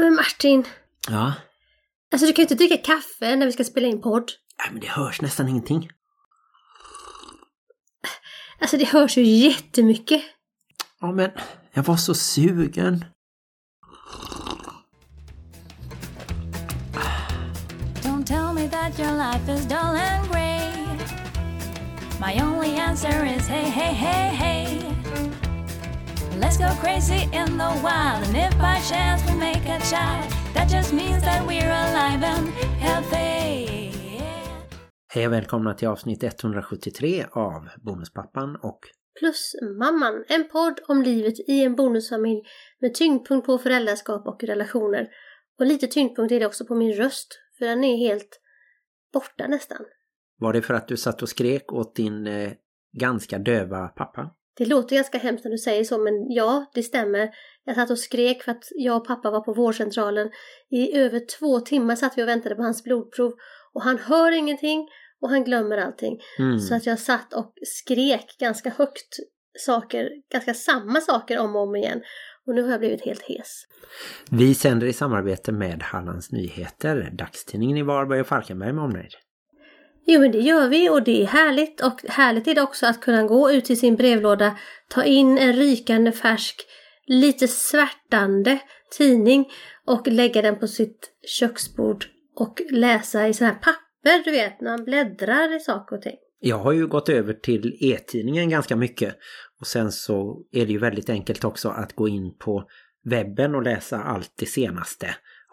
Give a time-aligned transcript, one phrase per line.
[0.00, 0.64] Men Martin,
[1.08, 1.32] Ja.
[2.12, 4.30] alltså du kan ju inte dricka kaffe när vi ska spela in podd.
[4.58, 5.90] Nej, men det hörs nästan ingenting.
[8.60, 10.22] Alltså det hörs ju jättemycket.
[11.00, 11.30] Ja, men
[11.72, 13.04] jag var så sugen.
[18.02, 20.66] Don't tell me that your life is dull and grey.
[22.20, 24.89] My only answer is hey, hey, hey, hey.
[26.40, 30.70] Let's go crazy in the wild, and if by chance we make a child, that
[30.70, 32.48] just means that we're alive and
[32.78, 33.66] healthy.
[35.08, 38.80] Hej och välkomna till avsnitt 173 av Bonuspappan och
[39.20, 42.42] Plus Mamman, en podd om livet i en bonusfamilj
[42.80, 45.08] med tyngdpunkt på föräldraskap och relationer.
[45.58, 48.40] Och lite tyngdpunkt är det också på min röst, för den är helt
[49.12, 49.80] borta nästan.
[50.38, 52.52] var det för att du satt och skrek åt din eh,
[52.92, 54.30] ganska döva pappa?
[54.60, 57.30] Det låter ganska hemskt när du säger så, men ja, det stämmer.
[57.64, 60.30] Jag satt och skrek för att jag och pappa var på vårdcentralen.
[60.70, 63.32] I över två timmar satt vi och väntade på hans blodprov
[63.74, 64.88] och han hör ingenting
[65.20, 66.20] och han glömmer allting.
[66.38, 66.58] Mm.
[66.58, 69.16] Så att jag satt och skrek ganska högt
[69.58, 72.02] saker, ganska samma saker om och om igen.
[72.46, 73.64] Och nu har jag blivit helt hes.
[74.30, 79.12] Vi sänder i samarbete med Hallands Nyheter, dagstidningen i Varberg och Falkenberg med omnejd.
[80.06, 83.00] Jo men det gör vi och det är härligt och härligt är det också att
[83.00, 84.56] kunna gå ut till sin brevlåda,
[84.88, 86.60] ta in en rykande färsk,
[87.06, 88.58] lite svärtande
[88.98, 89.48] tidning
[89.86, 92.04] och lägga den på sitt köksbord
[92.36, 96.16] och läsa i sådana här papper, du vet, när man bläddrar i saker och ting.
[96.40, 99.16] Jag har ju gått över till e-tidningen ganska mycket
[99.60, 102.64] och sen så är det ju väldigt enkelt också att gå in på
[103.04, 105.06] webben och läsa allt det senaste.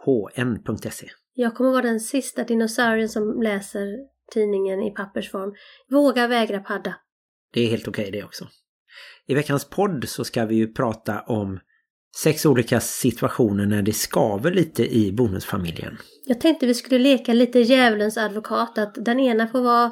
[0.06, 3.88] hn.se Jag kommer vara den sista dinosaurien som läser
[4.33, 5.53] tidningen i pappersform.
[5.89, 6.95] Våga vägra padda.
[7.53, 8.47] Det är helt okej det också.
[9.28, 11.59] I veckans podd så ska vi ju prata om
[12.17, 15.97] sex olika situationer när det skaver lite i bonusfamiljen.
[16.25, 19.92] Jag tänkte vi skulle leka lite djävulens advokat, att den ena får vara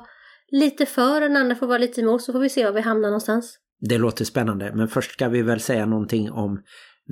[0.52, 3.10] lite för, den andra får vara lite emot, så får vi se var vi hamnar
[3.10, 3.60] någonstans.
[3.80, 6.64] Det låter spännande men först ska vi väl säga någonting om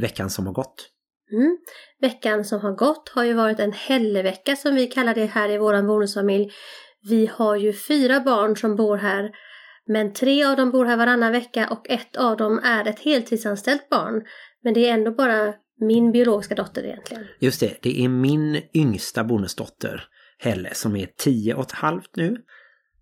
[0.02, 0.90] veckan som har gått.
[1.32, 1.58] Mm.
[2.02, 5.58] Veckan som har gått har ju varit en hällevecka som vi kallar det här i
[5.58, 6.52] våran bonusfamilj.
[7.10, 9.32] Vi har ju fyra barn som bor här,
[9.88, 13.90] men tre av dem bor här varannan vecka och ett av dem är ett heltidsanställt
[13.90, 14.24] barn.
[14.64, 17.24] Men det är ändå bara min biologiska dotter egentligen.
[17.40, 20.04] Just det, det är min yngsta bonusdotter
[20.38, 22.38] Helle som är tio och ett halvt nu.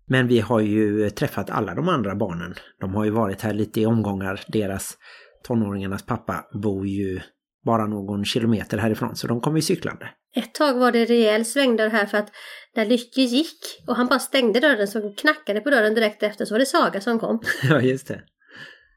[0.06, 2.54] Men vi har ju träffat alla de andra barnen.
[2.80, 4.40] De har ju varit här lite i omgångar.
[4.48, 4.98] Deras
[5.44, 7.20] tonåringarnas pappa bor ju
[7.64, 10.08] bara någon kilometer härifrån så de kommer ju cyklande.
[10.34, 12.28] Ett tag var det rejäl svängdörr här för att
[12.76, 16.54] när Lycke gick och han bara stängde dörren så knackade på dörren direkt efter så
[16.54, 17.40] var det Saga som kom.
[17.68, 18.22] Ja, just det.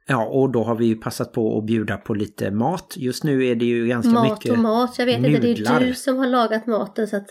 [0.07, 2.93] Ja, och då har vi ju passat på att bjuda på lite mat.
[2.97, 5.81] Just nu är det ju ganska mat mycket och mat, jag vet inte, det nudlar.
[5.81, 7.27] är du som har lagat maten så att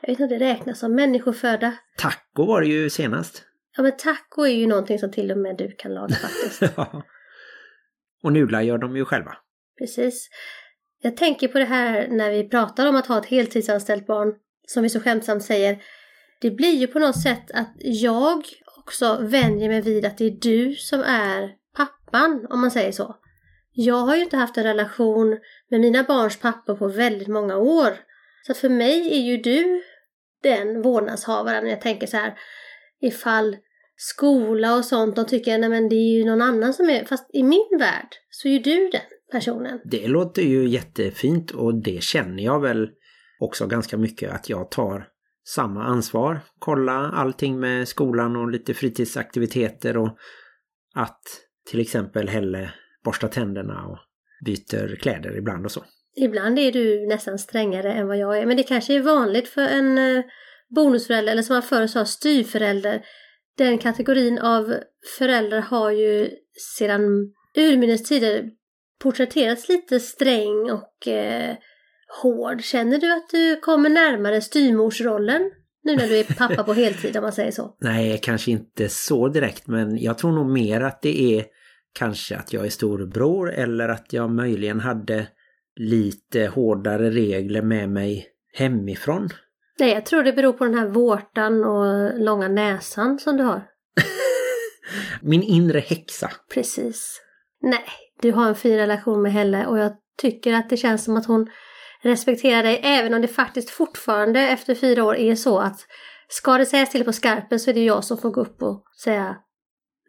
[0.00, 1.72] jag vet inte om det räknas som människoföda.
[1.96, 3.42] Taco var det ju senast.
[3.76, 6.62] Ja men taco är ju någonting som till och med du kan laga faktiskt.
[6.76, 7.02] Ja.
[8.22, 9.36] och nudlar gör de ju själva.
[9.78, 10.28] Precis.
[11.02, 14.34] Jag tänker på det här när vi pratar om att ha ett heltidsanställt barn,
[14.66, 15.82] som vi så skämtsamt säger.
[16.40, 18.44] Det blir ju på något sätt att jag
[18.78, 23.16] också vänjer mig vid att det är du som är pappan, om man säger så.
[23.72, 25.38] Jag har ju inte haft en relation
[25.70, 27.96] med mina barns pappor på väldigt många år.
[28.46, 29.82] Så att för mig är ju du
[30.42, 31.66] den vårdnadshavaren.
[31.66, 32.38] Jag tänker så här,
[33.00, 33.56] ifall
[33.96, 37.30] skola och sånt, de tycker nej men det är ju någon annan som är, fast
[37.32, 39.00] i min värld så är ju du den
[39.32, 39.80] personen.
[39.84, 42.90] Det låter ju jättefint och det känner jag väl
[43.40, 45.08] också ganska mycket att jag tar
[45.48, 46.40] samma ansvar.
[46.58, 50.18] Kolla allting med skolan och lite fritidsaktiviteter och
[50.94, 51.22] att
[51.70, 52.72] till exempel Helle
[53.04, 53.98] borstar tänderna och
[54.44, 55.84] byter kläder ibland och så.
[56.16, 59.62] Ibland är du nästan strängare än vad jag är, men det kanske är vanligt för
[59.62, 60.24] en eh,
[60.68, 63.04] bonusförälder, eller som man förr sa, styvförälder.
[63.56, 64.74] Den kategorin av
[65.18, 66.30] föräldrar har ju
[66.78, 67.02] sedan
[67.56, 68.50] urminnes tider
[69.06, 71.56] porträtterats lite sträng och eh,
[72.22, 72.62] hård.
[72.62, 75.50] Känner du att du kommer närmare styrmorsrollen
[75.84, 77.76] nu när du är pappa på heltid om man säger så?
[77.80, 81.44] Nej, kanske inte så direkt men jag tror nog mer att det är
[81.98, 85.26] kanske att jag är storebror eller att jag möjligen hade
[85.76, 89.28] lite hårdare regler med mig hemifrån.
[89.78, 93.62] Nej, jag tror det beror på den här vårtan och långa näsan som du har.
[95.22, 96.30] Min inre häxa.
[96.54, 97.22] Precis.
[97.66, 97.84] Nej,
[98.22, 99.92] du har en fin relation med Helle och jag
[100.22, 101.46] tycker att det känns som att hon
[102.02, 105.80] respekterar dig även om det faktiskt fortfarande efter fyra år är så att
[106.28, 108.84] ska det sägas till på skarpen så är det jag som får gå upp och
[109.04, 109.36] säga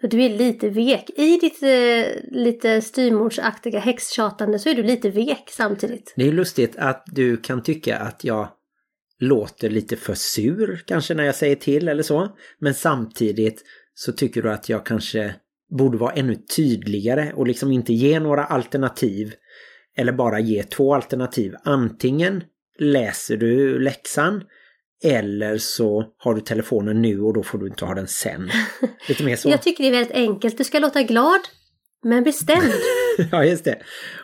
[0.02, 1.10] du är lite vek.
[1.16, 6.14] I ditt eh, lite styrmordsaktiga häxtjatande så är du lite vek samtidigt.
[6.16, 8.50] Det är lustigt att du kan tycka att jag
[9.20, 12.38] låter lite för sur kanske när jag säger till eller så.
[12.60, 13.64] Men samtidigt
[13.94, 15.36] så tycker du att jag kanske
[15.70, 19.34] borde vara ännu tydligare och liksom inte ge några alternativ.
[19.98, 21.54] Eller bara ge två alternativ.
[21.64, 22.44] Antingen
[22.80, 24.44] läser du läxan
[25.04, 28.50] eller så har du telefonen nu och då får du inte ha den sen.
[29.10, 29.50] Lite mer så.
[29.50, 30.58] Jag tycker det är väldigt enkelt.
[30.58, 31.40] Du ska låta glad,
[32.04, 32.74] men bestämd.
[33.32, 33.80] ja, just det.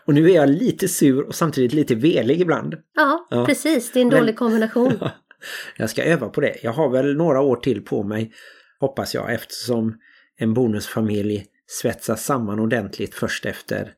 [0.05, 2.75] Och nu är jag lite sur och samtidigt lite velig ibland.
[2.95, 3.45] Ja, Ja.
[3.45, 3.91] precis.
[3.91, 4.99] Det är en Men- dålig kombination.
[5.77, 6.55] Jag ska öva på det.
[6.63, 8.31] Jag har väl några år till på mig,
[8.79, 9.95] hoppas jag, eftersom
[10.43, 13.93] en bonusfamilj svetsas samman ordentligt först efter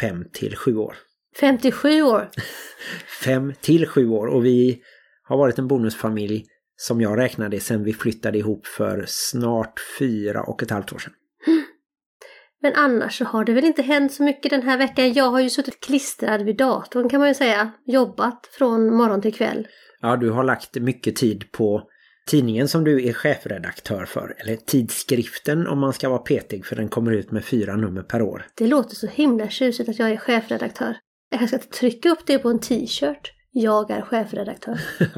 [0.00, 0.96] fem till sju år.
[1.40, 2.30] 57 år.
[3.24, 4.82] Fem till sju år och vi
[5.22, 6.44] har varit en bonusfamilj
[6.76, 11.12] som jag räknade sedan vi flyttade ihop för snart fyra och ett halvt år sedan.
[12.62, 15.12] Men annars så har det väl inte hänt så mycket den här veckan.
[15.12, 17.70] Jag har ju suttit klistrad vid datorn kan man ju säga.
[17.86, 19.68] Jobbat från morgon till kväll.
[20.00, 21.82] Ja, du har lagt mycket tid på
[22.26, 26.88] tidningen som du är chefredaktör för, eller tidskriften om man ska vara petig för den
[26.88, 28.46] kommer ut med fyra nummer per år.
[28.54, 30.96] Det låter så himla tjusigt att jag är chefredaktör.
[31.30, 33.32] Jag kanske ska trycka upp det på en t-shirt.
[33.58, 34.80] Jag är chefredaktör.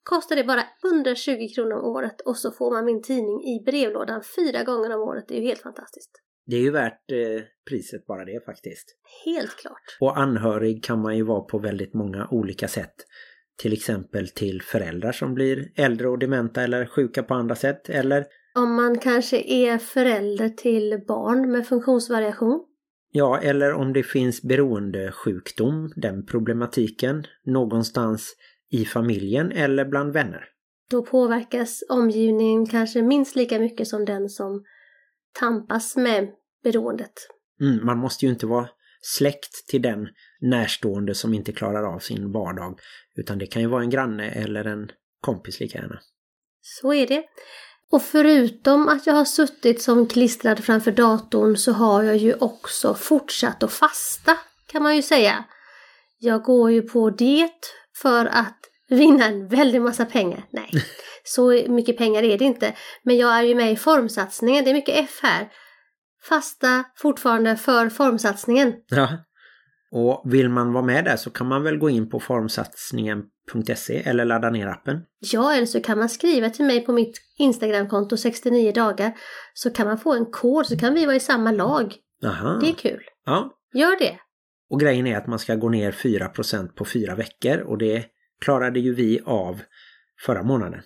[0.04, 4.24] kostar det bara 120 kronor om året och så får man min tidning i brevlådan
[4.36, 5.26] fyra gånger om året.
[5.28, 6.12] Det är ju helt fantastiskt.
[6.46, 8.96] Det är ju värt eh, priset bara det faktiskt.
[9.26, 9.98] Helt klart.
[10.00, 12.96] Och anhörig kan man ju vara på väldigt många olika sätt.
[13.62, 17.90] Till exempel till föräldrar som blir äldre och dementa eller sjuka på andra sätt.
[17.90, 18.26] Eller
[18.56, 22.66] Om man kanske är förälder till barn med funktionsvariation.
[23.12, 28.36] Ja, eller om det finns beroendesjukdom, den problematiken, någonstans
[28.70, 30.46] i familjen eller bland vänner.
[30.90, 34.64] Då påverkas omgivningen kanske minst lika mycket som den som
[35.40, 36.30] tampas med
[36.64, 37.14] beroendet.
[37.62, 38.70] Mm, man måste ju inte vara
[39.02, 40.08] släkt till den
[40.42, 42.80] närstående som inte klarar av sin vardag,
[43.16, 46.00] utan det kan ju vara en granne eller en kompis lika gärna.
[46.62, 47.24] Så är det.
[47.92, 52.94] Och förutom att jag har suttit som klistrad framför datorn så har jag ju också
[52.94, 54.38] fortsatt att fasta,
[54.68, 55.46] kan man ju säga.
[56.18, 58.60] Jag går ju på diet för att
[58.90, 60.44] vinna en väldig massa pengar.
[60.52, 60.72] Nej,
[61.24, 62.74] så mycket pengar är det inte.
[63.04, 65.50] Men jag är ju med i formsatsningen, det är mycket F här.
[66.24, 68.74] Fasta fortfarande för formsatsningen.
[68.90, 69.10] Ja.
[69.92, 74.26] Och vill man vara med där så kan man väl gå in på formsatsningen.se eller
[74.26, 75.02] ladda ner appen.
[75.20, 79.14] Ja, eller så kan man skriva till mig på mitt Instagramkonto 69 dagar.
[79.54, 81.96] Så kan man få en kod så kan vi vara i samma lag.
[82.26, 82.58] Aha.
[82.62, 83.04] Det är kul.
[83.26, 83.52] Ja.
[83.74, 84.20] Gör det!
[84.70, 88.06] Och grejen är att man ska gå ner 4% på fyra veckor och det
[88.42, 89.62] klarade ju vi av
[90.26, 90.82] förra månaden.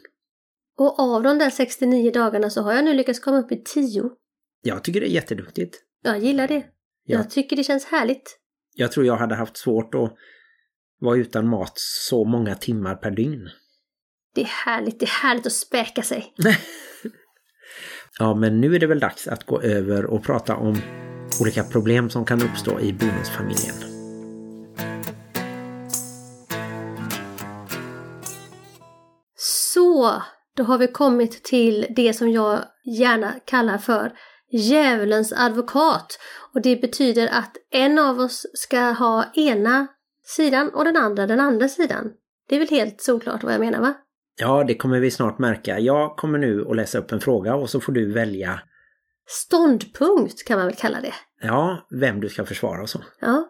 [0.77, 4.03] Och av de där 69 dagarna så har jag nu lyckats komma upp i 10.
[4.61, 5.81] Jag tycker det är jätteduktigt.
[6.03, 6.63] Jag gillar det.
[7.05, 7.17] Ja.
[7.17, 8.39] Jag tycker det känns härligt.
[8.75, 10.13] Jag tror jag hade haft svårt att
[10.99, 13.49] vara utan mat så många timmar per dygn.
[14.35, 14.99] Det är härligt.
[14.99, 16.33] Det är härligt att späka sig.
[18.19, 20.81] Ja, men nu är det väl dags att gå över och prata om
[21.41, 23.75] olika problem som kan uppstå i bonusfamiljen.
[29.73, 30.21] Så,
[30.57, 32.59] då har vi kommit till det som jag
[32.99, 34.11] gärna kallar för
[34.51, 36.19] djävulens advokat.
[36.53, 39.87] Och det betyder att en av oss ska ha ena
[40.25, 42.11] sidan och den andra den andra sidan.
[42.49, 43.93] Det är väl helt solklart vad jag menar va?
[44.39, 45.79] Ja, det kommer vi snart märka.
[45.79, 48.59] Jag kommer nu att läsa upp en fråga och så får du välja,
[49.25, 51.13] Ståndpunkt kan man väl kalla det.
[51.41, 53.03] ja, vem du ska försvara och så.
[53.19, 53.49] Ja.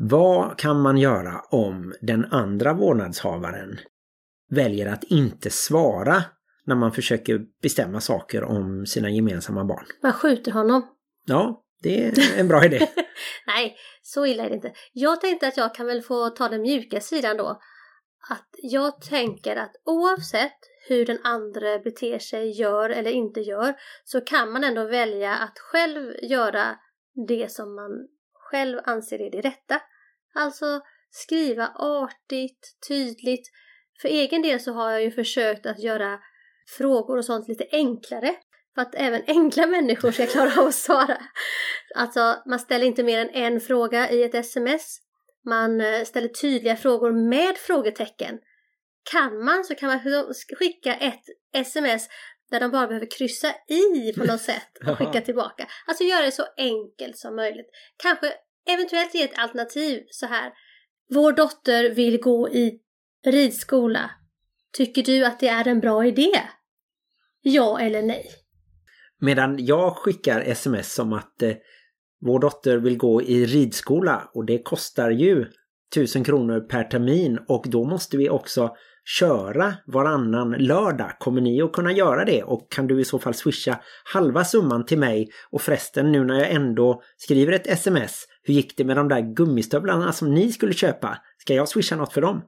[0.00, 3.78] Vad kan man göra om den andra vårdnadshavaren
[4.50, 6.24] väljer att inte svara
[6.64, 9.84] när man försöker bestämma saker om sina gemensamma barn?
[10.02, 10.86] Man skjuter honom.
[11.26, 12.88] Ja, det är en bra idé.
[13.46, 14.72] Nej, så illa är det inte.
[14.92, 17.60] Jag tänkte att jag kan väl få ta den mjuka sidan då.
[18.30, 24.20] Att jag tänker att oavsett hur den andra beter sig, gör eller inte gör, så
[24.20, 26.78] kan man ändå välja att själv göra
[27.28, 29.80] det som man själv anser är det rätta.
[30.34, 30.80] Alltså
[31.10, 33.50] skriva artigt, tydligt.
[34.02, 36.18] För egen del så har jag ju försökt att göra
[36.76, 38.34] frågor och sånt lite enklare.
[38.74, 41.18] för att även enkla människor ska klara av att svara.
[41.94, 44.98] Alltså, man ställer inte mer än en fråga i ett sms.
[45.44, 48.38] Man eh, ställer tydliga frågor med frågetecken.
[49.12, 50.24] Kan man så kan man
[50.58, 51.22] skicka ett
[51.52, 52.08] sms
[52.50, 55.66] där de bara behöver kryssa i på något sätt och skicka tillbaka.
[55.86, 57.66] Alltså göra det så enkelt som möjligt.
[57.96, 58.32] Kanske
[58.68, 60.52] eventuellt ge ett alternativ så här.
[61.10, 62.80] Vår dotter vill gå i
[63.26, 64.10] ridskola.
[64.72, 66.40] Tycker du att det är en bra idé?
[67.42, 68.30] Ja eller nej?
[69.20, 71.54] Medan jag skickar sms som att eh,
[72.20, 75.46] vår dotter vill gå i ridskola och det kostar ju
[75.94, 78.76] tusen kronor per termin och då måste vi också
[79.08, 81.12] köra varannan lördag.
[81.18, 82.42] Kommer ni att kunna göra det?
[82.42, 85.30] Och kan du i så fall swisha halva summan till mig?
[85.50, 89.20] Och förresten nu när jag ändå skriver ett sms, hur gick det med de där
[89.20, 91.18] gummistövlarna som ni skulle köpa?
[91.38, 92.42] Ska jag swisha något för dem?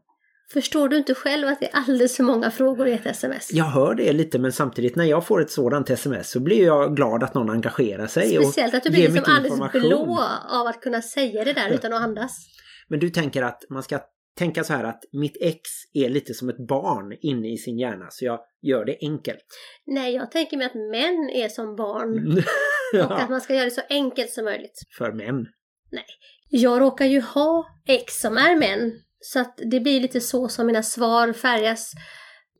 [0.52, 3.52] Förstår du inte själv att det är alldeles för många frågor i ett sms?
[3.52, 6.96] Jag hör det lite men samtidigt när jag får ett sådant sms så blir jag
[6.96, 11.02] glad att någon engagerar sig Speciellt att du blir liksom alldeles blå av att kunna
[11.02, 12.46] säga det där utan att andas.
[12.88, 13.98] Men du tänker att man ska
[14.34, 15.60] tänka så här att mitt ex
[15.94, 19.46] är lite som ett barn inne i sin hjärna så jag gör det enkelt.
[19.86, 22.42] Nej, jag tänker mig att män är som barn.
[22.92, 23.06] ja.
[23.06, 24.80] Och att man ska göra det så enkelt som möjligt.
[24.98, 25.46] För män?
[25.90, 26.04] Nej.
[26.48, 28.92] Jag råkar ju ha ex som är män.
[29.20, 31.92] Så att det blir lite så som mina svar färgas.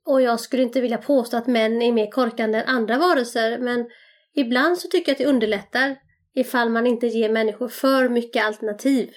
[0.07, 3.87] Och jag skulle inte vilja påstå att män är mer korkande än andra varelser men
[4.35, 5.97] ibland så tycker jag att det underlättar
[6.35, 9.11] ifall man inte ger människor för mycket alternativ.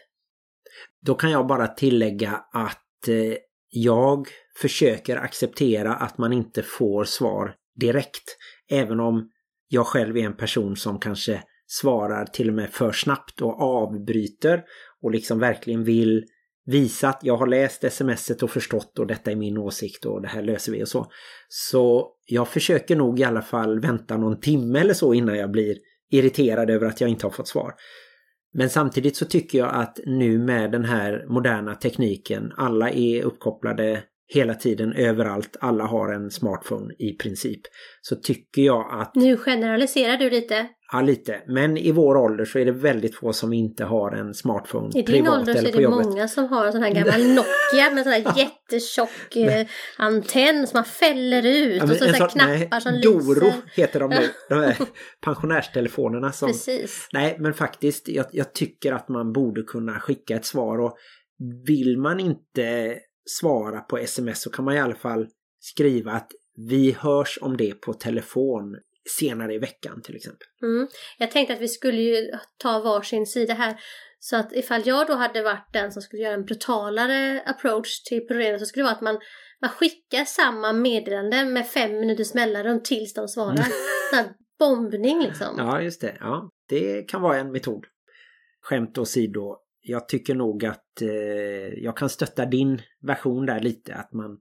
[1.06, 3.38] Då kan jag bara tillägga att eh,
[3.70, 4.28] jag
[4.62, 8.38] försöker acceptera att man inte får svar direkt.
[8.70, 9.30] Även om
[9.68, 14.64] jag själv är en person som kanske svarar till och med för snabbt och avbryter
[15.02, 16.26] och liksom verkligen vill
[16.66, 20.28] visa att jag har läst smset och förstått och detta är min åsikt och det
[20.28, 21.12] här löser vi och så.
[21.48, 25.78] Så jag försöker nog i alla fall vänta någon timme eller så innan jag blir
[26.12, 27.74] irriterad över att jag inte har fått svar.
[28.54, 34.04] Men samtidigt så tycker jag att nu med den här moderna tekniken, alla är uppkopplade
[34.34, 37.62] hela tiden överallt, alla har en smartphone i princip.
[38.02, 39.16] Så tycker jag att...
[39.16, 40.68] Nu generaliserar du lite.
[40.94, 41.42] Ja, lite.
[41.48, 45.02] Men i vår ålder så är det väldigt få som inte har en smartphone I
[45.02, 46.08] din ålder så är det jobbet.
[46.08, 50.78] många som har en sån här gammal Nokia med sån här jättetjock eh, antenn som
[50.78, 53.42] man fäller ut ja, och så, så, så knappar nej, som Doro lyser.
[53.42, 54.30] Doro heter de nu.
[54.50, 54.78] De här
[55.22, 56.48] pensionärstelefonerna som...
[56.48, 57.08] Precis.
[57.14, 60.98] Nej, men faktiskt, jag, jag tycker att man borde kunna skicka ett svar och
[61.68, 65.28] vill man inte svara på sms så kan man i alla fall
[65.60, 68.76] skriva att vi hörs om det på telefon
[69.10, 70.48] senare i veckan till exempel.
[70.62, 70.88] Mm.
[71.18, 73.80] Jag tänkte att vi skulle ju ta varsin sida här.
[74.20, 78.28] Så att ifall jag då hade varit den som skulle göra en brutalare approach till
[78.28, 79.20] problemet så skulle det vara att man,
[79.62, 83.66] man skickar samma meddelande med fem minuters mellanrum tills de svarar.
[84.14, 84.26] Mm.
[84.60, 85.56] bombning liksom.
[85.58, 86.18] Ja, just det.
[86.20, 87.86] Ja, det kan vara en metod.
[88.62, 93.96] Skämt åsido, jag tycker nog att eh, jag kan stötta din version där lite.
[93.96, 94.40] Att man...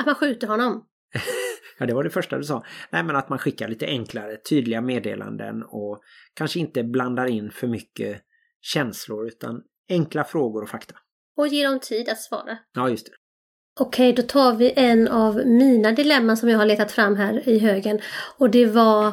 [0.00, 0.86] Att man skjuter honom?
[1.78, 2.64] ja, det var det första du sa.
[2.90, 6.02] Nej, men att man skickar lite enklare, tydliga meddelanden och
[6.34, 8.22] kanske inte blandar in för mycket
[8.60, 10.94] känslor utan enkla frågor och fakta.
[11.36, 12.58] Och ger dem tid att svara.
[12.72, 13.12] Ja, just det.
[13.80, 17.58] Okej, då tar vi en av mina dilemman som jag har letat fram här i
[17.58, 18.00] högen.
[18.38, 19.12] Och det var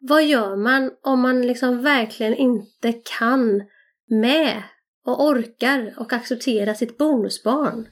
[0.00, 3.62] vad gör man om man liksom verkligen inte kan
[4.10, 4.62] med
[5.04, 7.88] och orkar och acceptera sitt bonusbarn?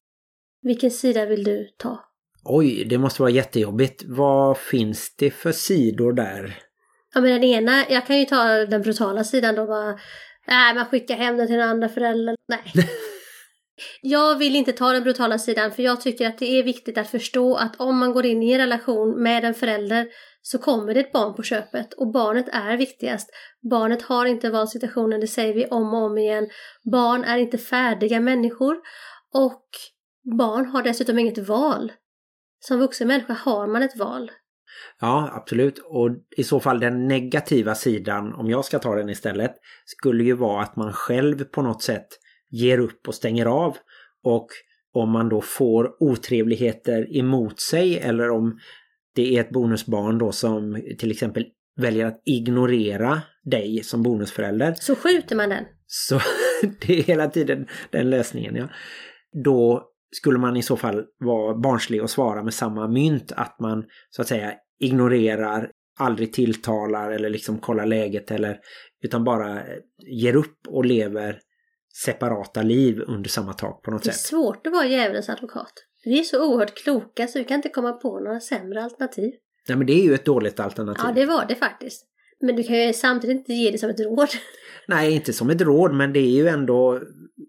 [0.61, 2.06] Vilken sida vill du ta?
[2.49, 4.03] Oj, det måste vara jättejobbigt.
[4.05, 6.57] Vad finns det för sidor där?
[7.13, 9.99] Ja men den ena, jag kan ju ta den brutala sidan då bara
[10.47, 12.35] Nej, man skickar hem den till den andra föräldern.
[12.47, 12.73] Nej.
[14.01, 17.09] jag vill inte ta den brutala sidan för jag tycker att det är viktigt att
[17.09, 20.07] förstå att om man går in i en relation med en förälder
[20.41, 23.29] så kommer det ett barn på köpet och barnet är viktigast.
[23.71, 26.49] Barnet har inte valsituationen, det säger vi om och om igen.
[26.91, 28.75] Barn är inte färdiga människor
[29.33, 29.63] och
[30.37, 31.91] barn har dessutom inget val.
[32.59, 34.31] Som vuxen människa har man ett val.
[34.99, 35.79] Ja, absolut.
[35.85, 39.51] Och i så fall den negativa sidan, om jag ska ta den istället,
[39.85, 42.07] skulle ju vara att man själv på något sätt
[42.49, 43.77] ger upp och stänger av.
[44.23, 44.47] Och
[44.93, 48.59] om man då får otrevligheter emot sig eller om
[49.15, 51.45] det är ett bonusbarn då som till exempel
[51.75, 54.73] väljer att ignorera dig som bonusförälder.
[54.79, 55.63] Så skjuter man den?
[55.87, 56.19] Så
[56.81, 58.67] det är hela tiden den lösningen, ja.
[59.43, 63.85] Då skulle man i så fall vara barnslig och svara med samma mynt att man
[64.09, 68.59] så att säga ignorerar, aldrig tilltalar eller liksom kollar läget eller
[69.03, 69.61] utan bara
[70.07, 71.39] ger upp och lever
[72.05, 74.05] separata liv under samma tak på något sätt.
[74.05, 74.21] Det är sätt.
[74.21, 75.73] svårt att vara djävulens advokat.
[76.03, 79.31] Vi är så oerhört kloka så vi kan inte komma på några sämre alternativ.
[79.67, 81.05] Nej men det är ju ett dåligt alternativ.
[81.07, 82.05] Ja, det var det faktiskt.
[82.41, 84.29] Men du kan ju samtidigt inte ge det som ett råd.
[84.87, 87.01] Nej, inte som ett råd men det är ju ändå,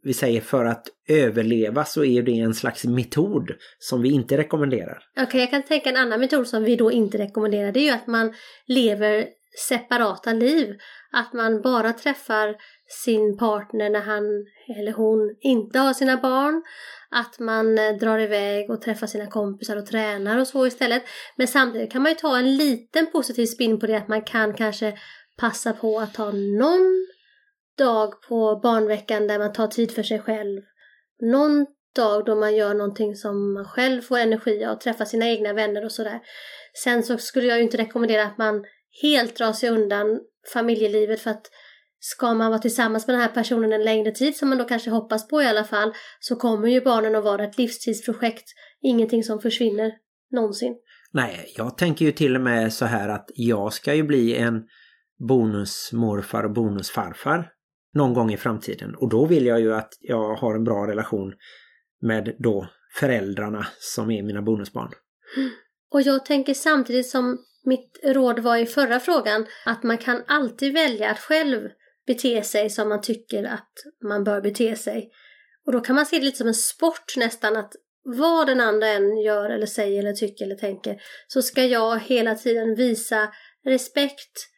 [0.03, 4.99] vi säger för att överleva så är det en slags metod som vi inte rekommenderar.
[5.13, 7.73] Okej, okay, jag kan tänka en annan metod som vi då inte rekommenderar.
[7.73, 8.35] Det är ju att man
[8.67, 9.27] lever
[9.69, 10.77] separata liv.
[11.13, 12.57] Att man bara träffar
[12.89, 14.25] sin partner när han
[14.79, 16.63] eller hon inte har sina barn.
[17.11, 21.03] Att man eh, drar iväg och träffar sina kompisar och tränar och så istället.
[21.37, 24.55] Men samtidigt kan man ju ta en liten positiv spin på det att man kan
[24.55, 24.99] kanske
[25.37, 27.07] passa på att ta någon
[27.79, 30.63] dag på barnveckan där man tar tid för sig själv.
[31.21, 31.67] Någon
[31.97, 35.85] dag då man gör någonting som man själv får energi av, träffar sina egna vänner
[35.85, 36.21] och sådär.
[36.85, 38.65] Sen så skulle jag ju inte rekommendera att man
[39.03, 40.21] helt drar sig undan
[40.53, 41.51] familjelivet för att
[42.01, 44.91] ska man vara tillsammans med den här personen en längre tid, som man då kanske
[44.91, 48.45] hoppas på i alla fall, så kommer ju barnen att vara ett livstidsprojekt.
[48.81, 49.93] Ingenting som försvinner
[50.31, 50.77] någonsin.
[51.13, 54.63] Nej, jag tänker ju till och med så här att jag ska ju bli en
[55.29, 57.53] bonusmorfar och bonusfarfar
[57.95, 58.95] någon gång i framtiden.
[58.95, 61.33] Och då vill jag ju att jag har en bra relation
[62.01, 64.93] med då föräldrarna som är mina bonusbarn.
[65.91, 70.73] Och jag tänker samtidigt som mitt råd var i förra frågan att man kan alltid
[70.73, 71.69] välja att själv
[72.09, 73.73] bete sig som man tycker att
[74.09, 75.11] man bör bete sig.
[75.67, 77.73] Och då kan man se det lite som en sport nästan att
[78.05, 82.35] vad den andra än gör eller säger eller tycker eller tänker så ska jag hela
[82.35, 83.33] tiden visa
[83.65, 84.49] respekt,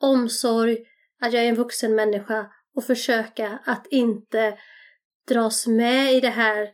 [0.00, 0.78] omsorg,
[1.22, 4.58] att jag är en vuxen människa och försöka att inte
[5.28, 6.68] dras med i det här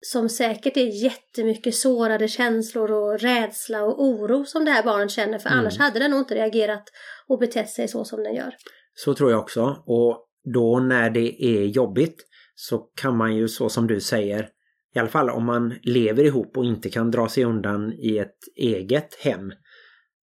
[0.00, 5.38] som säkert är jättemycket sårade känslor och rädsla och oro som det här barnet känner
[5.38, 5.60] för mm.
[5.60, 6.84] annars hade den nog inte reagerat
[7.26, 8.54] och betett sig så som den gör.
[8.98, 13.68] Så tror jag också och då när det är jobbigt så kan man ju så
[13.68, 14.48] som du säger
[14.94, 18.38] i alla fall om man lever ihop och inte kan dra sig undan i ett
[18.56, 19.52] eget hem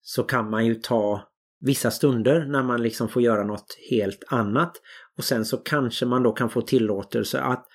[0.02, 1.28] så kan man ju ta
[1.60, 4.72] vissa stunder när man liksom får göra något helt annat
[5.18, 7.66] och sen så kanske man då kan få tillåtelse att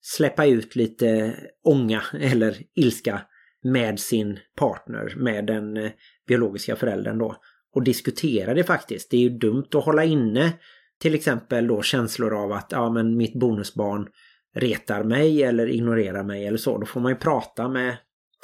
[0.00, 3.22] släppa ut lite ånga eller ilska
[3.64, 5.90] med sin partner, med den eh,
[6.28, 7.36] biologiska föräldern då.
[7.76, 9.10] Och diskutera det faktiskt.
[9.10, 10.52] Det är ju dumt att hålla inne
[11.00, 14.08] till exempel då känslor av att ja men mitt bonusbarn
[14.54, 16.78] retar mig eller ignorerar mig eller så.
[16.78, 17.96] Då får man ju prata med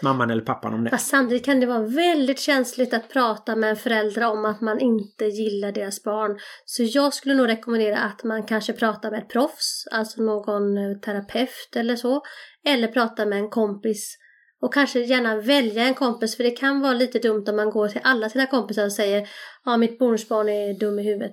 [0.03, 0.91] mamman eller pappan om det.
[0.91, 4.81] Fast samtidigt kan det vara väldigt känsligt att prata med en förälder om att man
[4.81, 6.39] inte gillar deras barn.
[6.65, 11.77] Så jag skulle nog rekommendera att man kanske pratar med ett proffs, alltså någon terapeut
[11.77, 12.23] eller så.
[12.67, 14.19] Eller prata med en kompis.
[14.63, 17.89] Och kanske gärna välja en kompis för det kan vara lite dumt om man går
[17.89, 19.29] till alla sina kompisar och säger
[19.65, 21.33] ja mitt bonusbarn är dum i huvudet.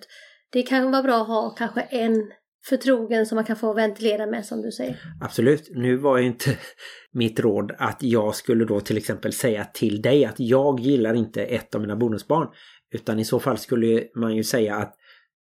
[0.51, 2.31] Det kan vara bra att ha kanske en
[2.65, 4.99] förtrogen som man kan få ventilera med som du säger.
[5.21, 5.69] Absolut.
[5.71, 6.57] Nu var ju inte
[7.11, 11.43] mitt råd att jag skulle då till exempel säga till dig att jag gillar inte
[11.43, 12.47] ett av mina bonusbarn.
[12.91, 14.95] Utan i så fall skulle man ju säga att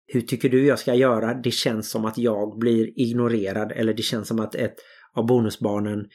[0.07, 1.35] hur tycker du jag ska göra?
[1.35, 4.77] Det känns som att jag blir ignorerad eller det känns som att ett
[5.15, 6.07] av bonusbarnen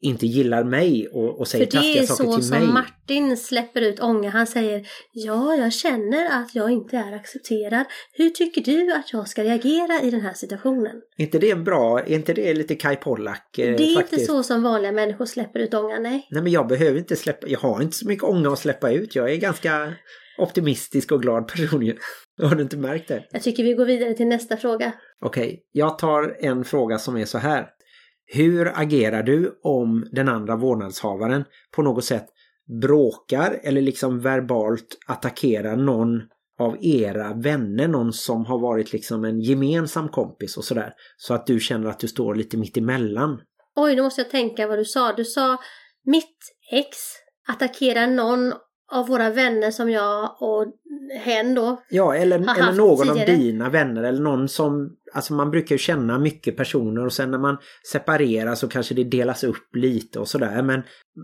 [0.00, 2.40] inte gillar mig och, och säger taskiga saker till mig.
[2.40, 4.30] För det är så som Martin släpper ut ånga.
[4.30, 7.84] Han säger Ja, jag känner att jag inte är accepterad.
[8.12, 10.96] Hur tycker du att jag ska reagera i den här situationen?
[11.16, 12.00] Är inte det bra?
[12.00, 13.58] Är inte det lite Kai Pollak?
[13.58, 14.12] Eh, det är faktiskt?
[14.12, 16.28] inte så som vanliga människor släpper ut ånga, nej.
[16.30, 17.46] Nej, men jag behöver inte släppa.
[17.46, 19.14] Jag har inte så mycket ånga att släppa ut.
[19.14, 19.92] Jag är ganska
[20.38, 21.92] optimistisk och glad person
[22.42, 23.24] Har du inte märkt det?
[23.30, 24.92] Jag tycker vi går vidare till nästa fråga.
[25.24, 27.66] Okej, okay, jag tar en fråga som är så här.
[28.30, 31.44] Hur agerar du om den andra vårdnadshavaren
[31.76, 32.26] på något sätt
[32.82, 36.22] bråkar eller liksom verbalt attackerar någon
[36.58, 40.92] av era vänner, någon som har varit liksom en gemensam kompis och sådär.
[41.16, 43.40] Så att du känner att du står lite mitt emellan.
[43.76, 45.12] Oj, nu måste jag tänka vad du sa.
[45.12, 45.58] Du sa
[46.04, 46.38] mitt
[46.72, 46.96] ex
[47.48, 48.52] attackerar någon
[48.92, 50.66] av våra vänner som jag och
[51.24, 53.32] hen då Ja, eller, eller någon tidigare.
[53.32, 57.30] av dina vänner eller någon som Alltså man brukar ju känna mycket personer och sen
[57.30, 57.58] när man
[57.92, 60.62] separerar så kanske det delas upp lite och sådär.
[60.62, 60.82] Men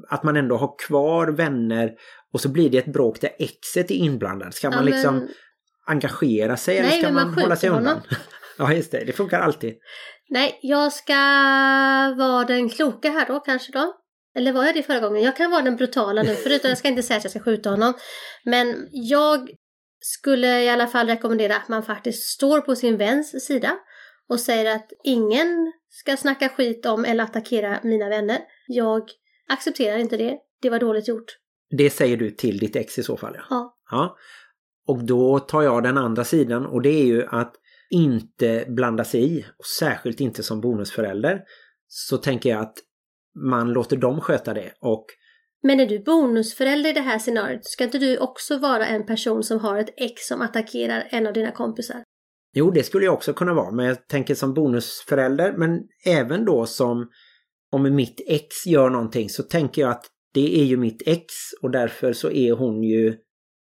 [0.08, 1.92] att man ändå har kvar vänner
[2.32, 4.54] och så blir det ett bråk där exet är inblandad.
[4.54, 5.28] Ska man ja, liksom men...
[5.86, 8.00] engagera sig Nej, eller ska man, man hålla sig undan?
[8.58, 9.04] ja, just det.
[9.04, 9.74] Det funkar alltid.
[10.28, 11.14] Nej, jag ska
[12.18, 13.94] vara den kloka här då kanske då.
[14.34, 15.22] Eller var jag det förra gången?
[15.22, 17.70] Jag kan vara den brutala nu, förutom jag ska inte säga att jag ska skjuta
[17.70, 17.94] honom.
[18.44, 19.48] Men jag
[20.00, 23.78] skulle i alla fall rekommendera att man faktiskt står på sin väns sida
[24.28, 28.38] och säger att ingen ska snacka skit om eller attackera mina vänner.
[28.66, 29.02] Jag
[29.48, 30.38] accepterar inte det.
[30.62, 31.38] Det var dåligt gjort.
[31.70, 33.34] Det säger du till ditt ex i så fall?
[33.36, 33.44] Ja.
[33.50, 33.76] ja.
[33.90, 34.16] ja.
[34.86, 37.54] Och då tar jag den andra sidan och det är ju att
[37.90, 41.40] inte blanda sig i, och särskilt inte som bonusförälder,
[41.86, 42.74] så tänker jag att
[43.34, 45.06] man låter dem sköta det och
[45.62, 49.42] Men är du bonusförälder i det här scenariot, ska inte du också vara en person
[49.42, 52.02] som har ett ex som attackerar en av dina kompisar?
[52.56, 56.66] Jo, det skulle jag också kunna vara, men jag tänker som bonusförälder, men även då
[56.66, 57.10] som
[57.72, 61.24] om mitt ex gör någonting så tänker jag att det är ju mitt ex
[61.62, 63.16] och därför så är hon ju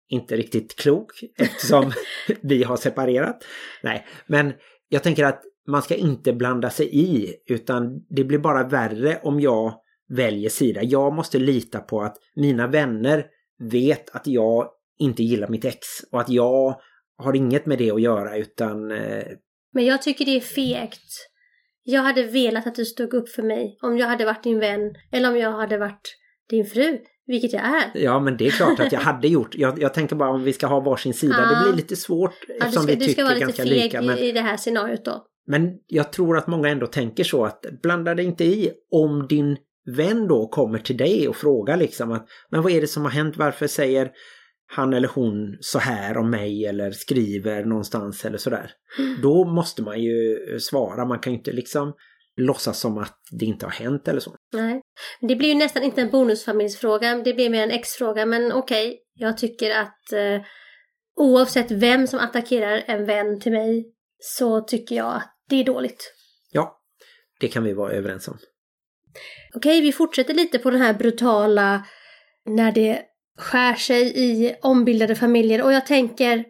[0.10, 1.92] inte riktigt klok eftersom
[2.42, 3.44] vi har separerat.
[3.84, 4.54] Nej, men
[4.90, 9.40] jag tänker att man ska inte blanda sig i utan det blir bara värre om
[9.40, 9.74] jag
[10.10, 10.84] väljer sida.
[10.84, 13.26] Jag måste lita på att mina vänner
[13.72, 14.68] vet att jag
[15.00, 15.80] inte gillar mitt ex
[16.12, 16.80] och att jag
[17.18, 18.92] har inget med det att göra utan...
[18.92, 19.24] Eh...
[19.74, 21.30] Men jag tycker det är fegt.
[21.84, 24.96] Jag hade velat att du stod upp för mig om jag hade varit din vän
[25.12, 26.16] eller om jag hade varit
[26.50, 27.00] din fru.
[27.26, 27.92] Vilket jag är.
[27.94, 29.56] Ja men det är klart att jag hade gjort.
[29.56, 31.36] Jag, jag tänker bara om vi ska ha varsin sida.
[31.38, 31.60] Ja.
[31.60, 33.84] Det blir lite svårt ja, eftersom ska, vi tycker ganska lika.
[33.84, 34.18] Du ska vara lite feg men...
[34.18, 35.26] i det här scenariot då.
[35.48, 39.58] Men jag tror att många ändå tänker så att blanda dig inte i om din
[39.98, 43.12] vän då kommer till dig och frågar liksom att men vad är det som har
[43.12, 43.38] hänt?
[43.38, 44.12] Varför säger
[44.68, 48.72] han eller hon så här om mig eller skriver någonstans eller sådär.
[49.00, 49.22] Mm.
[49.22, 51.06] Då måste man ju svara.
[51.06, 51.94] Man kan ju inte liksom
[52.36, 54.36] låtsas som att det inte har hänt eller så.
[54.54, 54.82] Nej,
[55.22, 57.16] det blir ju nästan inte en bonusfamiljsfråga.
[57.16, 58.26] Det blir mer en exfråga.
[58.26, 60.42] Men okej, okay, jag tycker att eh,
[61.16, 66.14] oavsett vem som attackerar en vän till mig så tycker jag att det är dåligt.
[66.52, 66.80] Ja,
[67.40, 68.38] det kan vi vara överens om.
[69.56, 71.86] Okej, vi fortsätter lite på den här brutala
[72.46, 73.02] när det
[73.38, 76.46] skär sig i ombildade familjer och jag tänker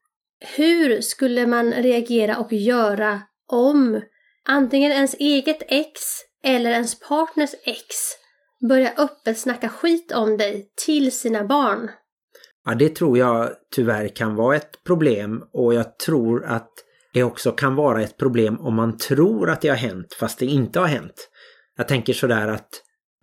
[0.56, 4.02] hur skulle man reagera och göra om
[4.48, 6.02] antingen ens eget ex
[6.44, 7.86] eller ens partners ex
[8.70, 11.90] börjar öppet snacka skit om dig till sina barn?
[12.66, 16.72] Ja, det tror jag tyvärr kan vara ett problem och jag tror att
[17.14, 20.46] det också kan vara ett problem om man tror att det har hänt fast det
[20.46, 21.30] inte har hänt.
[21.78, 22.70] Jag tänker sådär att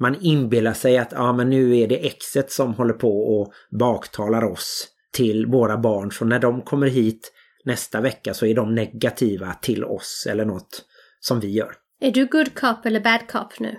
[0.00, 4.44] man inbillar sig att ja, men nu är det exet som håller på och baktalar
[4.44, 6.12] oss till våra barn.
[6.12, 7.32] Så när de kommer hit
[7.64, 10.84] nästa vecka så är de negativa till oss eller något
[11.20, 11.74] som vi gör.
[12.00, 13.76] Är du good cop eller bad cop nu?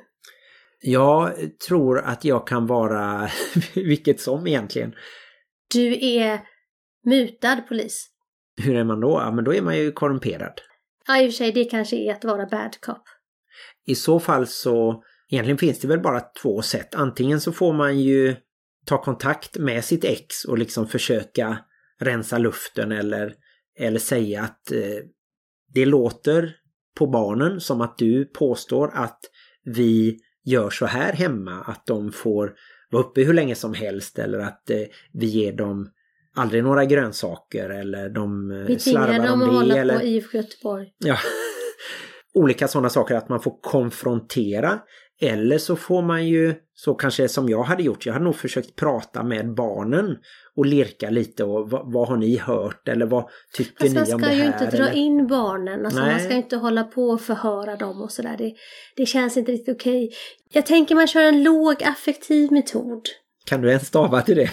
[0.81, 1.33] Jag
[1.67, 3.29] tror att jag kan vara
[3.75, 4.93] vilket som egentligen.
[5.73, 6.41] Du är
[7.05, 8.10] mutad polis.
[8.63, 9.09] Hur är man då?
[9.09, 10.61] Ja, men då är man ju korrumperad.
[11.07, 13.03] Ja, i och för sig, det kanske är att vara bad cop.
[13.85, 16.95] I så fall så Egentligen finns det väl bara två sätt.
[16.95, 18.35] Antingen så får man ju
[18.85, 21.57] ta kontakt med sitt ex och liksom försöka
[21.99, 23.33] rensa luften eller,
[23.79, 24.97] eller säga att eh,
[25.73, 26.55] det låter
[26.97, 29.19] på barnen som att du påstår att
[29.63, 32.53] vi gör så här hemma, att de får
[32.89, 35.89] vara uppe hur länge som helst eller att eh, vi ger dem
[36.35, 39.99] aldrig några grönsaker eller de eh, slarvar dem att hålla eller...
[39.99, 40.87] på IFK Göteborg.
[40.97, 41.17] Ja.
[42.33, 44.79] Olika sådana saker att man får konfrontera
[45.21, 48.75] eller så får man ju, så kanske som jag hade gjort, jag hade nog försökt
[48.75, 50.17] prata med barnen
[50.55, 54.21] och lirka lite och vad, vad har ni hört eller vad tycker Fast ni om
[54.21, 54.43] det här?
[54.43, 54.99] man ska ju inte dra eller?
[54.99, 58.35] in barnen, alltså man ska inte hålla på och förhöra dem och sådär.
[58.37, 58.53] Det,
[58.95, 60.11] det känns inte riktigt okej.
[60.53, 63.01] Jag tänker man kör en låg affektiv metod.
[63.45, 64.49] Kan du ens stava till det?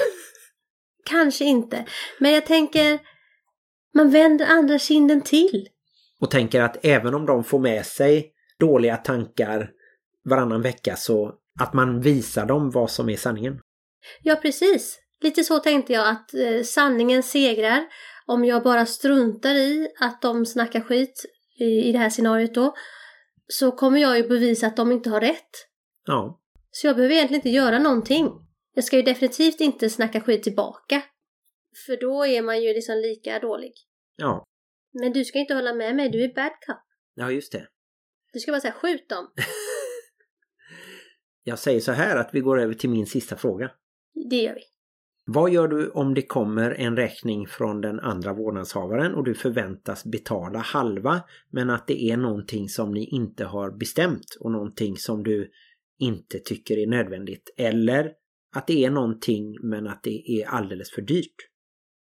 [1.08, 1.84] Kanske inte.
[2.18, 2.98] Men jag tänker,
[3.94, 5.68] man vänder andra kinden till.
[6.20, 9.70] Och tänker att även om de får med sig dåliga tankar
[10.24, 13.60] varannan vecka så att man visar dem vad som är sanningen.
[14.22, 14.98] Ja, precis.
[15.20, 17.86] Lite så tänkte jag att eh, sanningen segrar.
[18.26, 21.24] Om jag bara struntar i att de snackar skit
[21.60, 22.74] i, i det här scenariot då
[23.46, 25.50] så kommer jag ju bevisa att de inte har rätt.
[26.04, 26.40] Ja.
[26.70, 28.47] Så jag behöver egentligen inte göra någonting.
[28.78, 31.02] Jag ska ju definitivt inte snacka skit tillbaka.
[31.86, 33.72] För då är man ju liksom lika dålig.
[34.16, 34.44] Ja.
[34.92, 36.76] Men du ska inte hålla med mig, du är bad cup.
[37.14, 37.68] Ja, just det.
[38.32, 39.32] Du ska bara säga skjut dem.
[41.44, 43.70] Jag säger så här att vi går över till min sista fråga.
[44.30, 44.62] Det gör vi.
[45.26, 50.04] Vad gör du om det kommer en räkning från den andra vårdnadshavaren och du förväntas
[50.04, 55.22] betala halva men att det är någonting som ni inte har bestämt och någonting som
[55.22, 55.50] du
[55.98, 58.12] inte tycker är nödvändigt eller
[58.54, 61.36] att det är någonting men att det är alldeles för dyrt?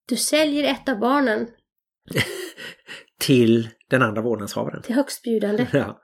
[0.08, 1.46] Du säljer ett av barnen.
[3.20, 4.82] till den andra vårdnadshavaren.
[4.82, 5.66] Till högstbjudande.
[5.72, 6.00] Ja.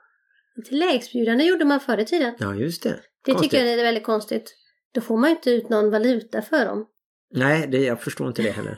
[0.65, 2.35] Till lägstbjudande gjorde man förr i tiden.
[2.39, 2.99] Ja, just det.
[3.25, 3.51] Det konstigt.
[3.51, 4.55] tycker jag är väldigt konstigt.
[4.93, 6.87] Då får man inte ut någon valuta för dem.
[7.31, 8.77] Nej, det, jag förstår inte det heller.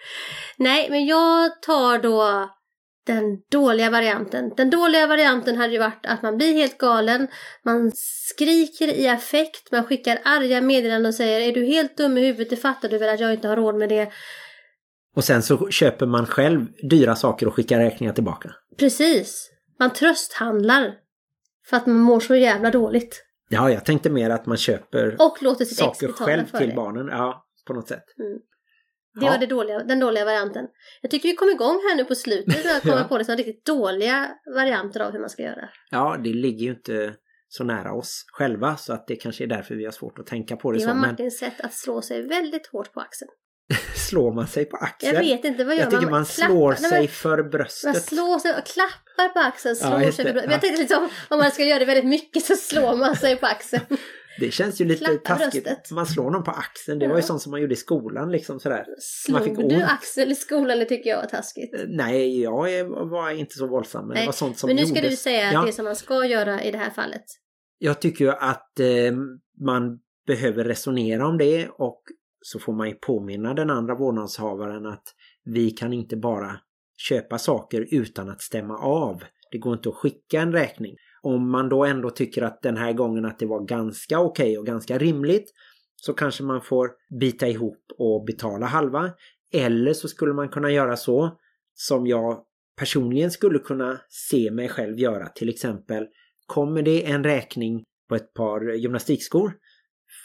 [0.58, 2.50] Nej, men jag tar då
[3.08, 4.52] den dåliga varianten.
[4.56, 7.28] Den dåliga varianten hade ju varit att man blir helt galen,
[7.64, 12.26] man skriker i affekt, man skickar arga meddelanden och säger är du helt dum i
[12.26, 14.12] huvudet, det fattar du väl att jag inte har råd med det.
[15.16, 18.50] Och sen så köper man själv dyra saker och skickar räkningar tillbaka.
[18.78, 19.50] Precis.
[19.78, 20.94] Man trösthandlar.
[21.66, 23.24] För att man mår så jävla dåligt.
[23.48, 26.74] Ja, jag tänkte mer att man köper Och låter sitt saker själv till det.
[26.74, 27.08] barnen.
[27.08, 28.04] Ja, på något sätt.
[29.14, 29.30] Det Ja.
[29.32, 30.66] var det dåliga, den dåliga varianten.
[31.02, 33.04] Jag tycker vi kom igång här nu på slutet och jag kommer Ja.
[33.08, 35.68] på det som riktigt dåliga varianter av hur man ska göra.
[35.90, 37.14] Ja, det ligger ju inte
[37.48, 40.56] så nära oss själva så att det kanske är därför vi har svårt att tänka
[40.56, 40.86] på det, Det så.
[40.88, 43.30] var Men Martins sätt att slå sig väldigt hårt på axeln.
[44.08, 45.14] slår man sig på axeln?
[45.14, 48.02] Jag vet inte, vad gör Jag tycker man Klappar- slår men- sig för Man bröstet.
[48.04, 50.50] slår sig och klappar på axeln, Ja, slår just sig för bröstet.
[50.50, 50.54] Ja.
[50.54, 53.46] Jag tänkte liksom om man ska göra det väldigt mycket så slår man sig på
[53.46, 53.82] axeln.
[54.40, 55.64] Det känns ju lite Klappa taskigt.
[55.64, 55.90] bröstet.
[55.90, 56.98] Man slår någon på axeln.
[56.98, 57.26] Det var ju Ja.
[57.26, 58.84] sånt som man gjorde i skolan liksom sådär.
[59.30, 60.78] Man fick Slog du axel i skolan?
[60.78, 61.74] Det tycker jag var taskigt.
[61.74, 64.08] Eh, Nej, jag var inte så våldsam.
[64.08, 65.10] Men det var sånt som Men nu ska gjordes.
[65.10, 65.62] du säga Ja.
[65.66, 67.24] det som man ska göra i det här fallet.
[67.78, 68.86] Jag tycker ju att eh,
[69.64, 72.02] man behöver resonera om det och
[72.40, 75.04] så får man ju påminna den andra vårdnadshavaren att
[75.44, 76.60] vi kan inte bara
[77.08, 79.22] köpa saker utan att stämma av.
[79.52, 80.96] Det går inte att skicka en räkning.
[81.22, 84.66] Om man då ändå tycker att den här gången att det var ganska okej och
[84.66, 85.52] ganska rimligt
[85.96, 89.10] så kanske man får bita ihop och betala halva.
[89.52, 91.38] Eller så skulle man kunna göra så
[91.74, 92.44] som jag
[92.76, 95.28] personligen skulle kunna se mig själv göra.
[95.28, 96.06] Till exempel
[96.46, 99.52] kommer det en räkning på ett par gymnastikskor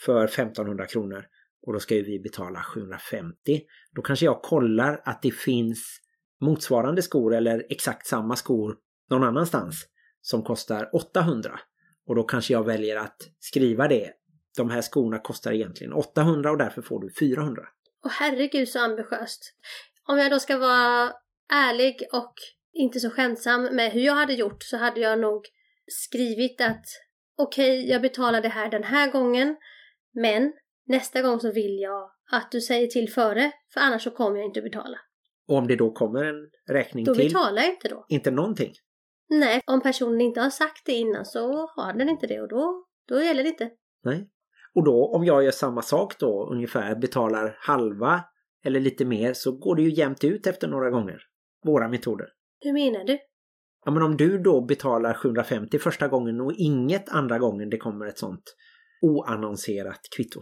[0.05, 1.25] för 1500 kronor
[1.67, 3.61] och då ska ju vi betala 750.
[3.95, 5.99] Då kanske jag kollar att det finns
[6.41, 8.75] motsvarande skor eller exakt samma skor
[9.09, 9.85] någon annanstans
[10.23, 11.59] som kostar 800.
[12.07, 14.11] Och då kanske jag väljer att skriva det.
[14.57, 17.63] De här skorna kostar egentligen 800 och därför får du 400.
[18.03, 19.53] Och herregud så ambitiöst.
[20.07, 21.11] Om jag då ska vara
[21.53, 22.33] ärlig och
[22.73, 25.41] inte så skämtsam med hur jag hade gjort så hade jag nog
[25.87, 26.85] skrivit att
[27.37, 29.55] okej, jag betalar det här den här gången
[30.13, 30.53] men
[30.87, 34.45] nästa gång så vill jag att du säger till före för annars så kommer jag
[34.45, 34.97] inte betala.
[35.47, 38.05] Och om det då kommer en räkning Då till, betalar jag inte då.
[38.09, 38.73] inte någonting.
[39.29, 42.85] Nej, om personen inte har sagt det innan så har den inte det och då,
[43.07, 43.69] då gäller det inte.
[44.03, 44.29] Nej.
[44.75, 48.23] Och då om jag gör samma sak då ungefär betalar halva
[48.65, 51.19] eller lite mer så går det ju jämnt ut efter några gånger.
[51.65, 52.27] Våra metoder.
[52.59, 53.19] Hur menar du?
[53.85, 58.05] Ja men om du då betalar 750 första gången och inget andra gången det kommer
[58.05, 58.55] ett sånt
[59.01, 60.41] oannonserat kvitto.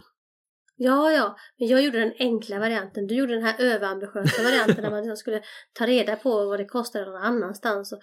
[0.76, 3.06] Ja, ja, men jag gjorde den enkla varianten.
[3.06, 5.42] Du gjorde den här överambitiösa varianten där man liksom skulle
[5.72, 7.92] ta reda på vad det kostade någon annanstans.
[7.92, 8.00] Och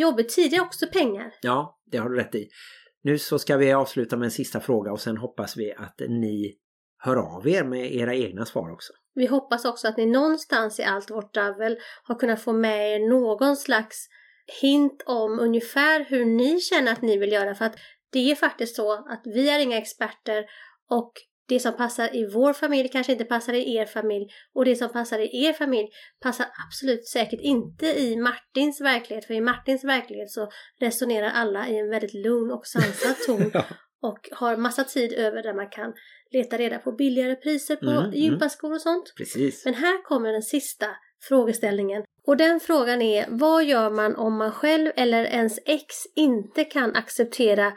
[0.00, 1.34] jobbet, tid är också pengar.
[1.40, 2.48] Ja, det har du rätt i.
[3.02, 6.58] Nu så ska vi avsluta med en sista fråga och sen hoppas vi att ni
[6.98, 8.92] hör av er med era egna svar också.
[9.14, 13.08] Vi hoppas också att ni någonstans i allt vårt dravel har kunnat få med er
[13.08, 14.08] någon slags
[14.60, 17.54] hint om ungefär hur ni känner att ni vill göra.
[17.54, 17.76] För att
[18.12, 20.44] det är faktiskt så att vi är inga experter
[20.90, 21.12] och
[21.48, 24.88] det som passar i vår familj kanske inte passar i er familj och det som
[24.88, 25.88] passar i er familj
[26.22, 29.24] passar absolut säkert inte i Martins verklighet.
[29.24, 30.48] För i Martins verklighet så
[30.80, 33.64] resonerar alla i en väldigt lugn och sansad ton Ja.
[34.02, 35.92] och har massa tid över där man kan
[36.30, 38.12] leta reda på billigare priser på Mm, mm.
[38.12, 39.12] gympaskor och sånt.
[39.16, 39.64] Precis.
[39.64, 40.86] Men här kommer den sista
[41.28, 42.02] frågeställningen.
[42.26, 46.94] Och den frågan är, vad gör man om man själv eller ens ex inte kan
[46.96, 47.72] acceptera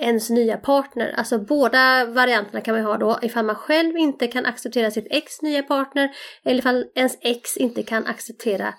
[0.00, 1.14] ens nya partner?
[1.16, 5.42] Alltså båda varianterna kan man ha då, ifall man själv inte kan acceptera sitt ex
[5.42, 6.10] nya partner
[6.44, 8.74] eller ifall ens ex inte kan acceptera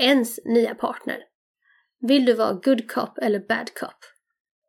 [0.00, 1.16] ens nya partner.
[2.00, 3.94] Vill du vara good cop eller bad cop?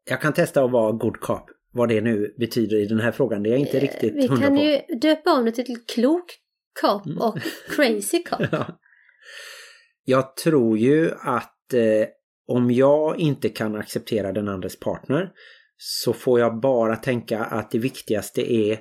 [0.09, 1.49] Jag kan testa att vara good cop.
[1.75, 3.43] Vad det nu betyder i den här frågan.
[3.43, 6.25] Det är jag inte riktigt Eh, Vi hundra kan ju döpa om det till klok
[6.81, 7.17] cop Mm.
[7.17, 7.37] och
[7.75, 8.41] crazy cop.
[8.51, 8.79] Ja.
[10.05, 12.07] Jag tror ju att eh,
[12.47, 15.31] om jag inte kan acceptera den andres partner
[15.77, 18.79] så får jag bara tänka att det viktigaste är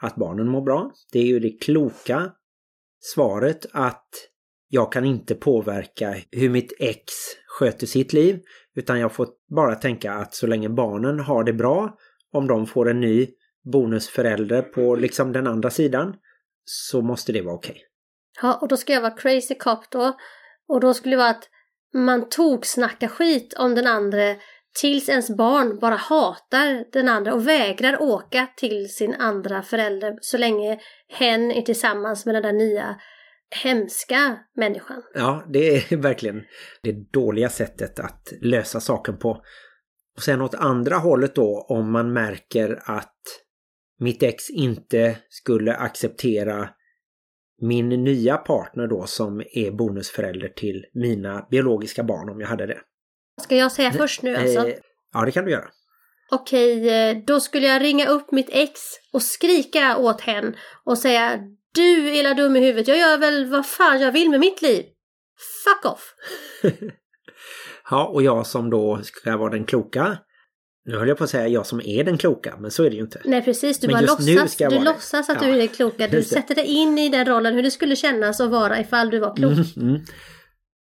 [0.00, 0.92] att barnen mår bra.
[1.12, 2.32] Det är ju det kloka
[3.00, 4.08] svaret att
[4.68, 7.02] jag kan inte påverka hur mitt ex
[7.58, 8.40] sköter sitt liv
[8.74, 11.98] utan jag får bara tänka att så länge barnen har det bra,
[12.32, 13.28] om de får en ny
[13.72, 16.14] bonusförälder på liksom den andra sidan
[16.64, 17.82] så måste det vara okej.
[18.42, 20.16] Ja, och då ska jag vara crazy cop då.
[20.68, 21.48] Och då skulle det vara att
[21.94, 24.36] man tog snacka skit om den andra
[24.72, 30.38] tills ens barn bara hatar den andra och vägrar åka till sin andra förälder så
[30.38, 33.00] länge hen är tillsammans med den där nya
[33.62, 35.02] hemska människan.
[35.14, 36.42] Ja, det är verkligen
[36.82, 39.42] det dåliga sättet att lösa saken på.
[40.16, 43.16] Och sen åt andra hållet då, om man märker att
[43.98, 46.68] mitt ex inte skulle acceptera
[47.62, 52.78] min nya partner då som är bonusförälder till mina biologiska barn om jag hade det.
[53.40, 54.68] Ska jag säga först nu alltså?
[54.68, 54.74] Eh,
[55.12, 55.68] ja, det kan du göra.
[56.32, 58.80] Okej, eh, då skulle jag ringa upp mitt ex
[59.12, 61.38] och skrika åt hen och säga
[61.74, 64.84] Du illa dum i huvudet, jag gör väl vad fan jag vill med mitt liv.
[65.64, 66.14] Fuck off!
[67.90, 70.18] Ja, och jag som då ska vara den kloka.
[70.84, 72.96] Nu höll jag på att säga jag som är den kloka, men så är det
[72.96, 73.20] ju inte.
[73.24, 75.48] Nej precis, du Men bara låtsas, du låtsas att Ja.
[75.48, 76.08] du är den kloka.
[76.08, 79.18] Du sätter dig in i den rollen, hur det skulle kännas att vara ifall du
[79.18, 79.52] var klok.
[79.52, 80.00] Mm, mm.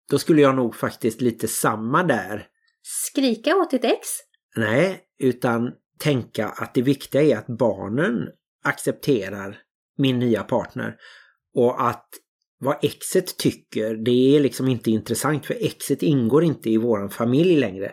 [0.10, 2.48] Då skulle jag nog faktiskt lite samma där.
[2.84, 4.08] Skrika åt ditt ex.
[4.56, 8.28] Nej, utan tänka att det viktiga är att barnen
[8.63, 9.58] accepterar
[9.98, 10.96] min nya partner.
[11.56, 12.10] Och att
[12.60, 17.56] vad exet tycker, det är liksom inte intressant för exet ingår inte i våran familj
[17.56, 17.91] längre.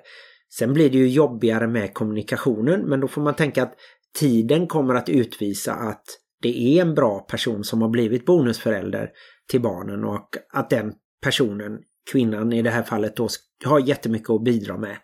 [0.58, 3.74] Sen blir det ju jobbigare med kommunikationen men då får man tänka att
[4.18, 6.04] tiden kommer att utvisa att
[6.42, 9.10] det är en bra person som har blivit bonusförälder
[9.50, 11.78] till barnen och att den personen,
[12.10, 13.28] kvinnan i det här fallet då,
[13.64, 14.96] har jättemycket att bidra med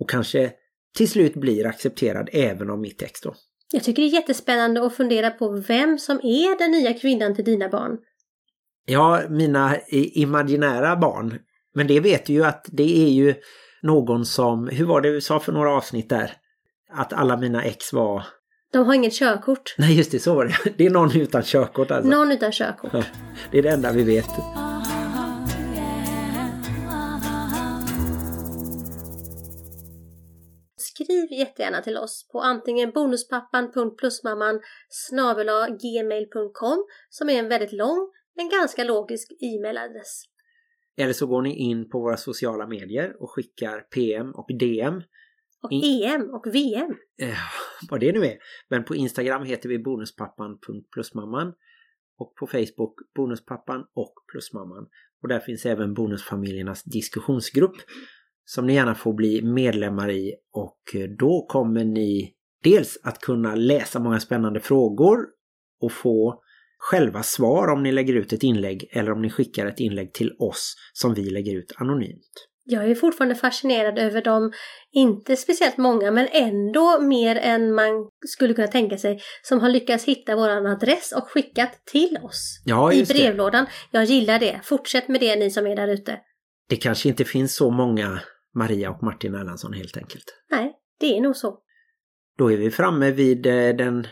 [0.00, 0.52] och kanske
[0.96, 3.34] till slut blir accepterad även av mitt ex då.
[3.72, 7.44] Jag tycker det är jättespännande att fundera på vem som är den nya kvinnan till
[7.44, 7.98] dina barn.
[8.86, 11.38] Ja, mina imaginära barn.
[11.74, 13.34] Men det vet du ju att det är ju
[13.82, 16.32] någon som, hur var det du sa för några avsnitt där?
[16.90, 18.22] Att alla mina ex var,
[18.72, 19.74] De har inget körkort.
[19.78, 20.54] nej just det, så var det.
[20.76, 22.10] Det är någon utan körkort alltså.
[22.10, 22.90] Någon utan körkort.
[22.92, 23.02] Ja,
[23.50, 24.30] Det är det enda vi vet.
[31.38, 34.60] Jättegärna till oss på antingen bonuspappan.plusmamman
[35.82, 40.22] gmail.com som är en väldigt lång men ganska logisk e-mailadress.
[40.96, 45.02] Eller så går ni in på våra sociala medier och skickar PM och DM.
[45.62, 46.90] Och EM och VM.
[47.22, 47.38] Eh,
[47.90, 48.38] vad det nu är.
[48.68, 51.52] Men på Instagram heter vi bonuspappan.plusmamman
[52.18, 54.86] och på Facebook bonuspappan och plusmamman.
[55.22, 57.76] Och där finns även bonusfamiljernas diskussionsgrupp
[58.48, 62.32] som ni gärna får bli medlemmar i och eh, då kommer ni
[62.62, 65.18] dels att kunna läsa många spännande frågor
[65.80, 66.42] och få
[66.78, 70.32] själva svar om ni lägger ut ett inlägg eller om ni skickar ett inlägg till
[70.38, 72.48] oss som vi lägger ut anonymt.
[72.68, 74.52] Jag är fortfarande fascinerad över de,
[74.92, 80.04] inte speciellt många, men ändå mer än man skulle kunna tänka sig, som har lyckats
[80.04, 82.62] hitta våran adress och skickat till oss.
[82.64, 83.18] Ja, I just det.
[83.18, 83.66] brevlådan.
[83.90, 84.60] Jag gillar det.
[84.64, 86.18] Fortsätt med det ni som är där ute.
[86.68, 88.20] Det kanske inte finns så många
[88.56, 90.24] Maria och Martin Erlandsson helt enkelt.
[90.50, 91.58] Nej, det är nog så.
[92.38, 94.06] Då är vi framme vid eh, den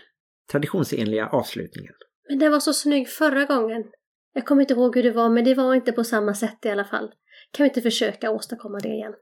[0.53, 1.93] traditionsenliga avslutningen.
[2.29, 3.85] Men den var så snygg förra gången.
[4.33, 6.69] Jag kommer inte ihåg hur det var, men det var inte på samma sätt i
[6.69, 7.11] alla fall.
[7.51, 9.15] Kan vi inte försöka åstadkomma det igen?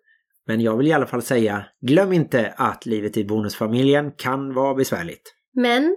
[0.46, 4.74] Men jag vill i alla fall säga, glöm inte att livet i bonusfamiljen kan vara
[4.74, 5.34] besvärligt.
[5.54, 5.96] Men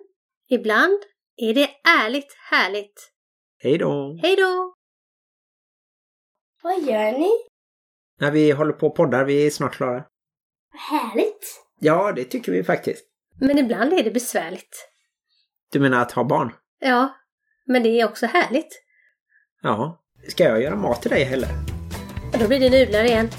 [0.49, 0.99] ibland
[1.37, 1.69] är det
[2.03, 3.11] ärligt härligt.
[3.57, 4.19] Hej då!
[4.21, 4.75] Hej då!
[6.63, 7.31] Vad gör ni?
[8.19, 10.03] När vi håller på och poddar, vi är snart klara.
[10.89, 11.65] Härligt.
[11.79, 13.05] Ja, det tycker vi faktiskt.
[13.39, 14.89] Men ibland är det besvärligt.
[15.71, 16.53] Du menar att ha barn?
[16.79, 17.15] Ja,
[17.65, 18.81] men det är också härligt.
[19.61, 20.01] Ja.
[20.27, 21.49] Ska jag göra mat till dig heller?
[22.33, 23.29] Och då blir det nudlar igen.